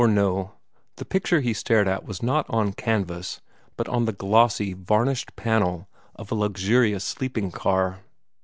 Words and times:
Or 0.03 0.07
no, 0.07 0.53
the 0.95 1.05
picture 1.05 1.41
he 1.41 1.53
stared 1.53 1.87
at 1.87 2.03
was 2.05 2.23
not 2.23 2.47
on 2.49 2.73
canvas, 2.73 3.39
but 3.77 3.87
on 3.87 4.05
the 4.05 4.11
glossy, 4.11 4.73
varnished 4.73 5.35
panel 5.35 5.87
of 6.15 6.31
a 6.31 6.33
luxurious 6.33 7.03
sleeping 7.03 7.51
car. 7.51 7.99